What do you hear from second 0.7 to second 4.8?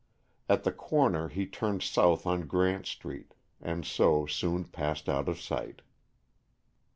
corner he turned south on Grant Street, and so soon